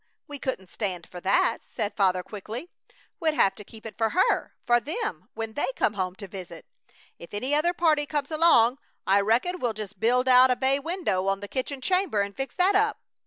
We 0.27 0.39
couldn't 0.39 0.71
stand 0.71 1.05
for 1.07 1.19
that!" 1.21 1.59
said 1.67 1.95
Father, 1.95 2.23
quickly. 2.23 2.71
"We'd 3.19 3.35
have 3.35 3.53
to 3.53 3.63
keep 3.63 3.85
it 3.85 3.99
for 3.99 4.09
her 4.19 4.55
for 4.65 4.79
them 4.79 5.29
when 5.35 5.53
they 5.53 5.67
come 5.75 5.93
home 5.93 6.15
to 6.15 6.27
visit! 6.27 6.65
If 7.19 7.35
any 7.35 7.53
other 7.53 7.75
party 7.75 8.07
comes 8.07 8.31
along 8.31 8.79
I 9.05 9.21
reckon 9.21 9.59
we'll 9.59 9.73
just 9.73 9.99
build 9.99 10.27
out 10.27 10.49
a 10.49 10.55
bay 10.55 10.79
window 10.79 11.27
on 11.27 11.39
the 11.41 11.47
kitchen 11.47 11.81
chamber, 11.81 12.21
and 12.23 12.35
fix 12.35 12.55
that 12.55 12.73
up. 12.73 12.97